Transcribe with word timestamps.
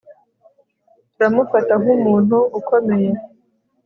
Turamufata 1.11 1.73
nkumuntu 1.81 2.37
ukomeye 2.59 3.09